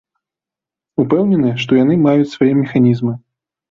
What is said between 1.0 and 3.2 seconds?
Упэўнены, што яны маюць свае механізмы.